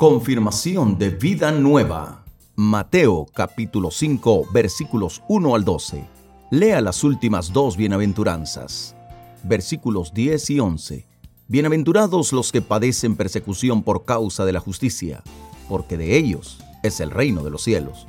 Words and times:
Confirmación 0.00 0.96
de 0.96 1.10
vida 1.10 1.52
nueva. 1.52 2.24
Mateo 2.56 3.26
capítulo 3.34 3.90
5 3.90 4.46
versículos 4.50 5.22
1 5.28 5.54
al 5.54 5.62
12. 5.62 6.06
Lea 6.50 6.80
las 6.80 7.04
últimas 7.04 7.52
dos 7.52 7.76
bienaventuranzas. 7.76 8.96
Versículos 9.42 10.14
10 10.14 10.48
y 10.48 10.58
11. 10.58 11.06
Bienaventurados 11.48 12.32
los 12.32 12.50
que 12.50 12.62
padecen 12.62 13.14
persecución 13.14 13.82
por 13.82 14.06
causa 14.06 14.46
de 14.46 14.54
la 14.54 14.60
justicia, 14.60 15.22
porque 15.68 15.98
de 15.98 16.16
ellos 16.16 16.56
es 16.82 17.00
el 17.00 17.10
reino 17.10 17.44
de 17.44 17.50
los 17.50 17.62
cielos. 17.62 18.06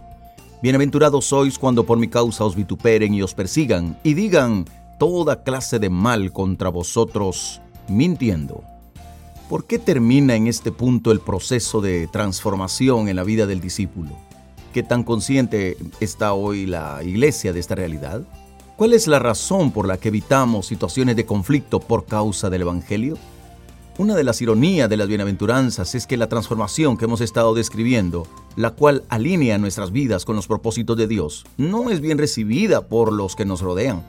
Bienaventurados 0.64 1.26
sois 1.26 1.60
cuando 1.60 1.86
por 1.86 1.98
mi 1.98 2.08
causa 2.08 2.46
os 2.46 2.56
vituperen 2.56 3.14
y 3.14 3.22
os 3.22 3.34
persigan 3.34 4.00
y 4.02 4.14
digan 4.14 4.64
toda 4.98 5.44
clase 5.44 5.78
de 5.78 5.90
mal 5.90 6.32
contra 6.32 6.70
vosotros, 6.70 7.60
mintiendo. 7.90 8.71
¿Por 9.52 9.66
qué 9.66 9.80
termina 9.80 10.36
en 10.36 10.48
este 10.48 10.72
punto 10.72 11.12
el 11.12 11.20
proceso 11.20 11.82
de 11.82 12.08
transformación 12.08 13.10
en 13.10 13.18
la 13.18 13.26
vida 13.26 13.48
del 13.48 13.60
discípulo? 13.60 14.12
¿Qué 14.74 14.82
tan 14.82 15.04
consciente 15.04 15.76
está 16.00 16.32
hoy 16.32 16.66
la 16.66 17.04
iglesia 17.04 17.52
de 17.52 17.60
esta 17.60 17.76
realidad? 17.76 18.22
¿Cuál 18.78 18.94
es 18.94 19.08
la 19.08 19.20
razón 19.20 19.74
por 19.74 19.90
la 19.90 19.98
que 19.98 20.08
evitamos 20.08 20.68
situaciones 20.68 21.18
de 21.18 21.26
conflicto 21.26 21.82
por 21.82 22.06
causa 22.06 22.50
del 22.50 22.62
Evangelio? 22.62 23.18
Una 23.98 24.16
de 24.16 24.24
las 24.24 24.42
ironías 24.42 24.90
de 24.90 24.96
las 24.96 25.10
bienaventuranzas 25.10 25.96
es 25.96 26.08
que 26.08 26.16
la 26.16 26.30
transformación 26.30 26.96
que 26.96 27.04
hemos 27.04 27.20
estado 27.20 27.54
describiendo, 27.54 28.26
la 28.56 28.72
cual 28.72 29.04
alinea 29.10 29.58
nuestras 29.58 29.92
vidas 29.92 30.24
con 30.24 30.38
los 30.38 30.48
propósitos 30.48 30.96
de 30.96 31.08
Dios, 31.08 31.44
no 31.58 31.90
es 31.90 32.00
bien 32.00 32.20
recibida 32.20 32.88
por 32.88 33.12
los 33.12 33.36
que 33.36 33.44
nos 33.44 33.60
rodean. 33.60 34.02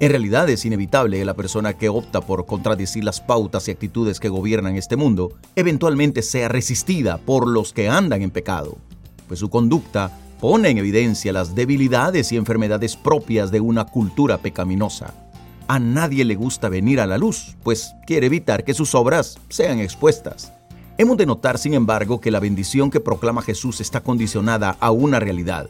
En 0.00 0.10
realidad 0.10 0.48
es 0.50 0.64
inevitable 0.64 1.18
que 1.18 1.24
la 1.24 1.34
persona 1.34 1.74
que 1.74 1.88
opta 1.88 2.20
por 2.20 2.46
contradecir 2.46 3.04
las 3.04 3.20
pautas 3.20 3.68
y 3.68 3.70
actitudes 3.70 4.18
que 4.18 4.28
gobiernan 4.28 4.76
este 4.76 4.96
mundo 4.96 5.32
eventualmente 5.54 6.22
sea 6.22 6.48
resistida 6.48 7.18
por 7.18 7.46
los 7.46 7.72
que 7.72 7.88
andan 7.88 8.22
en 8.22 8.30
pecado, 8.30 8.76
pues 9.28 9.38
su 9.38 9.48
conducta 9.48 10.18
pone 10.40 10.70
en 10.70 10.78
evidencia 10.78 11.32
las 11.32 11.54
debilidades 11.54 12.32
y 12.32 12.36
enfermedades 12.36 12.96
propias 12.96 13.52
de 13.52 13.60
una 13.60 13.84
cultura 13.84 14.38
pecaminosa. 14.38 15.14
A 15.68 15.78
nadie 15.78 16.24
le 16.24 16.34
gusta 16.34 16.68
venir 16.68 17.00
a 17.00 17.06
la 17.06 17.16
luz, 17.16 17.56
pues 17.62 17.94
quiere 18.06 18.26
evitar 18.26 18.64
que 18.64 18.74
sus 18.74 18.96
obras 18.96 19.38
sean 19.48 19.78
expuestas. 19.78 20.52
Hemos 20.98 21.16
de 21.16 21.26
notar, 21.26 21.58
sin 21.58 21.74
embargo, 21.74 22.20
que 22.20 22.32
la 22.32 22.40
bendición 22.40 22.90
que 22.90 23.00
proclama 23.00 23.42
Jesús 23.42 23.80
está 23.80 24.00
condicionada 24.00 24.76
a 24.80 24.90
una 24.90 25.20
realidad, 25.20 25.68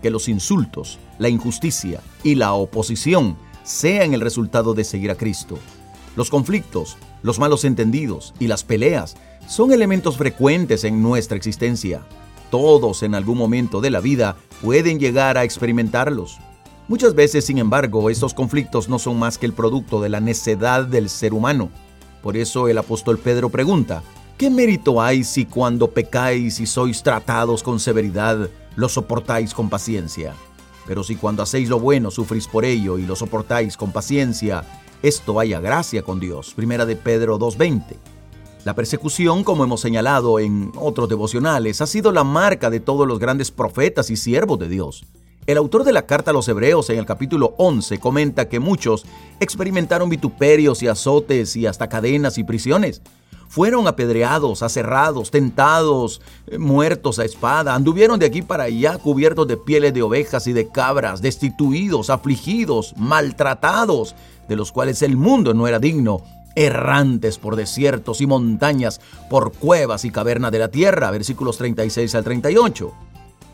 que 0.00 0.10
los 0.10 0.28
insultos, 0.28 1.00
la 1.18 1.28
injusticia 1.28 2.00
y 2.22 2.36
la 2.36 2.52
oposición 2.54 3.36
sean 3.64 4.14
el 4.14 4.20
resultado 4.20 4.74
de 4.74 4.84
seguir 4.84 5.10
a 5.10 5.16
Cristo. 5.16 5.58
Los 6.14 6.30
conflictos, 6.30 6.96
los 7.22 7.40
malos 7.40 7.64
entendidos 7.64 8.34
y 8.38 8.46
las 8.46 8.62
peleas 8.62 9.16
son 9.48 9.72
elementos 9.72 10.16
frecuentes 10.16 10.84
en 10.84 11.02
nuestra 11.02 11.36
existencia. 11.36 12.02
Todos 12.50 13.02
en 13.02 13.14
algún 13.16 13.36
momento 13.36 13.80
de 13.80 13.90
la 13.90 14.00
vida 14.00 14.36
pueden 14.62 15.00
llegar 15.00 15.36
a 15.36 15.44
experimentarlos. 15.44 16.38
Muchas 16.86 17.14
veces, 17.14 17.46
sin 17.46 17.58
embargo, 17.58 18.10
estos 18.10 18.34
conflictos 18.34 18.88
no 18.88 18.98
son 18.98 19.18
más 19.18 19.38
que 19.38 19.46
el 19.46 19.54
producto 19.54 20.00
de 20.00 20.10
la 20.10 20.20
necedad 20.20 20.84
del 20.84 21.08
ser 21.08 21.32
humano. 21.32 21.70
Por 22.22 22.36
eso 22.36 22.68
el 22.68 22.78
apóstol 22.78 23.18
Pedro 23.18 23.48
pregunta, 23.48 24.02
¿qué 24.36 24.50
mérito 24.50 25.00
hay 25.00 25.24
si 25.24 25.46
cuando 25.46 25.90
pecáis 25.90 26.60
y 26.60 26.66
sois 26.66 27.02
tratados 27.02 27.62
con 27.62 27.80
severidad, 27.80 28.50
lo 28.76 28.88
soportáis 28.88 29.54
con 29.54 29.70
paciencia? 29.70 30.34
Pero 30.86 31.02
si 31.02 31.16
cuando 31.16 31.42
hacéis 31.42 31.68
lo 31.68 31.80
bueno 31.80 32.10
sufrís 32.10 32.46
por 32.46 32.64
ello 32.64 32.98
y 32.98 33.06
lo 33.06 33.16
soportáis 33.16 33.76
con 33.76 33.92
paciencia, 33.92 34.64
esto 35.02 35.38
haya 35.40 35.60
gracia 35.60 36.02
con 36.02 36.20
Dios. 36.20 36.54
Primera 36.54 36.86
de 36.86 36.96
Pedro 36.96 37.38
2.20. 37.38 37.96
La 38.64 38.74
persecución, 38.74 39.44
como 39.44 39.64
hemos 39.64 39.82
señalado 39.82 40.38
en 40.38 40.72
otros 40.76 41.08
devocionales, 41.08 41.82
ha 41.82 41.86
sido 41.86 42.12
la 42.12 42.24
marca 42.24 42.70
de 42.70 42.80
todos 42.80 43.06
los 43.06 43.18
grandes 43.18 43.50
profetas 43.50 44.08
y 44.08 44.16
siervos 44.16 44.58
de 44.58 44.68
Dios. 44.68 45.04
El 45.46 45.58
autor 45.58 45.84
de 45.84 45.92
la 45.92 46.06
carta 46.06 46.30
a 46.30 46.34
los 46.34 46.48
Hebreos 46.48 46.88
en 46.88 46.98
el 46.98 47.04
capítulo 47.04 47.54
11 47.58 47.98
comenta 47.98 48.48
que 48.48 48.60
muchos 48.60 49.04
experimentaron 49.40 50.08
vituperios 50.08 50.82
y 50.82 50.88
azotes 50.88 51.54
y 51.56 51.66
hasta 51.66 51.90
cadenas 51.90 52.38
y 52.38 52.44
prisiones. 52.44 53.02
Fueron 53.54 53.86
apedreados, 53.86 54.64
aserrados, 54.64 55.30
tentados, 55.30 56.20
eh, 56.48 56.58
muertos 56.58 57.20
a 57.20 57.24
espada, 57.24 57.76
anduvieron 57.76 58.18
de 58.18 58.26
aquí 58.26 58.42
para 58.42 58.64
allá 58.64 58.98
cubiertos 58.98 59.46
de 59.46 59.56
pieles 59.56 59.94
de 59.94 60.02
ovejas 60.02 60.48
y 60.48 60.52
de 60.52 60.70
cabras, 60.70 61.22
destituidos, 61.22 62.10
afligidos, 62.10 62.94
maltratados, 62.96 64.16
de 64.48 64.56
los 64.56 64.72
cuales 64.72 65.02
el 65.02 65.16
mundo 65.16 65.54
no 65.54 65.68
era 65.68 65.78
digno, 65.78 66.22
errantes 66.56 67.38
por 67.38 67.54
desiertos 67.54 68.20
y 68.20 68.26
montañas, 68.26 69.00
por 69.30 69.52
cuevas 69.52 70.04
y 70.04 70.10
cavernas 70.10 70.50
de 70.50 70.58
la 70.58 70.68
tierra, 70.72 71.12
versículos 71.12 71.56
36 71.56 72.12
al 72.16 72.24
38. 72.24 72.92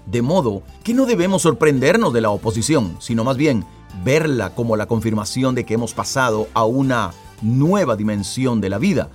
De 0.06 0.22
modo 0.22 0.62
que 0.82 0.94
no 0.94 1.04
debemos 1.04 1.42
sorprendernos 1.42 2.14
de 2.14 2.22
la 2.22 2.30
oposición, 2.30 2.96
sino 3.00 3.22
más 3.22 3.36
bien 3.36 3.66
verla 4.02 4.54
como 4.54 4.78
la 4.78 4.86
confirmación 4.86 5.54
de 5.54 5.66
que 5.66 5.74
hemos 5.74 5.92
pasado 5.92 6.48
a 6.54 6.64
una 6.64 7.10
nueva 7.42 7.96
dimensión 7.96 8.62
de 8.62 8.70
la 8.70 8.78
vida, 8.78 9.10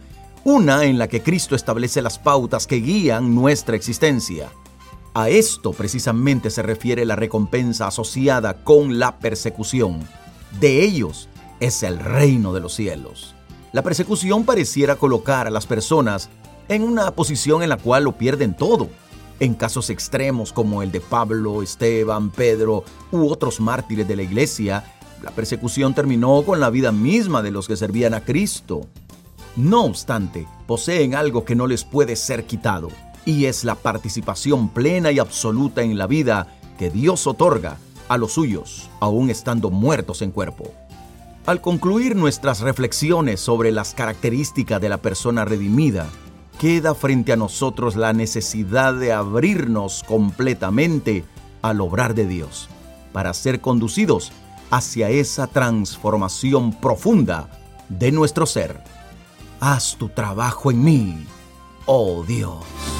una 0.46 0.84
en 0.84 1.00
la 1.00 1.08
que 1.08 1.24
Cristo 1.24 1.56
establece 1.56 2.04
las 2.04 2.20
pautas 2.20 2.68
que 2.68 2.76
guían 2.76 3.34
nuestra 3.34 3.76
existencia. 3.76 4.52
A 5.16 5.28
esto 5.28 5.74
precisamente 5.74 6.52
se 6.52 6.62
refiere 6.62 7.04
la 7.04 7.16
recompensa 7.16 7.88
asociada 7.88 8.64
con 8.64 9.00
la 9.00 9.18
persecución. 9.18 10.08
De 10.60 10.84
ellos 10.84 11.30
es 11.60 11.82
el 11.82 11.98
reino 11.98 12.54
de 12.54 12.60
los 12.60 12.76
cielos. 12.76 13.34
La 13.72 13.82
persecución 13.82 14.44
pareciera 14.44 14.98
colocar 14.98 15.48
a 15.48 15.50
las 15.50 15.66
personas 15.66 16.30
en 16.68 16.84
una 16.84 17.10
posición 17.16 17.64
en 17.64 17.70
la 17.70 17.78
cual 17.78 18.04
lo 18.04 18.12
pierden 18.12 18.56
todo. 18.56 18.88
En 19.40 19.56
casos 19.56 19.90
extremos 19.90 20.54
como 20.54 20.84
el 20.84 20.92
de 20.92 21.02
Pablo, 21.02 21.64
Esteban, 21.64 22.30
Pedro 22.30 22.84
u 23.12 23.28
otros 23.30 23.60
mártires 23.60 24.08
de 24.08 24.16
la 24.16 24.22
iglesia, 24.22 24.84
la 25.24 25.32
persecución 25.32 25.96
terminó 25.96 26.44
con 26.44 26.60
la 26.60 26.70
vida 26.70 26.92
misma 26.92 27.42
de 27.42 27.50
los 27.50 27.68
que 27.68 27.76
servían 27.76 28.14
a 28.14 28.22
Cristo. 28.22 28.88
No 29.56 29.86
obstante, 29.86 30.48
poseen 30.68 31.16
algo 31.16 31.46
que 31.46 31.56
no 31.56 31.66
les 31.66 31.86
puede 31.86 32.18
ser 32.18 32.46
quitado, 32.46 32.90
y 33.24 33.46
es 33.46 33.64
la 33.64 33.76
participación 33.76 34.68
plena 34.68 35.14
y 35.14 35.20
absoluta 35.20 35.82
en 35.82 35.98
la 35.98 36.08
vida 36.08 36.48
que 36.78 36.90
Dios 36.90 37.26
otorga 37.26 37.78
a 38.10 38.18
los 38.18 38.34
suyos, 38.34 38.90
aún 39.00 39.30
estando 39.30 39.70
muertos 39.70 40.22
en 40.22 40.32
cuerpo. 40.32 40.74
Al 41.46 41.62
concluir 41.62 42.18
nuestras 42.18 42.60
reflexiones 42.60 43.40
sobre 43.40 43.72
las 43.72 43.94
características 43.94 44.82
de 44.82 44.90
la 44.90 44.98
persona 44.98 45.46
redimida, 45.46 46.08
queda 46.60 46.94
frente 46.94 47.32
a 47.32 47.38
nosotros 47.38 47.96
la 47.96 48.12
necesidad 48.12 48.94
de 48.94 49.14
abrirnos 49.14 50.04
completamente 50.04 51.24
al 51.62 51.80
obrar 51.80 52.14
de 52.14 52.28
Dios, 52.28 52.68
para 53.14 53.34
ser 53.34 53.62
conducidos 53.62 54.34
hacia 54.70 55.10
esa 55.10 55.48
transformación 55.48 56.74
profunda 56.74 57.50
de 57.88 58.12
nuestro 58.12 58.46
ser 58.46 58.82
haz 59.66 59.96
tu 59.98 60.10
trabajo 60.10 60.70
en 60.70 60.84
mí, 60.84 61.28
oh 61.88 62.24
Dios. 62.24 62.95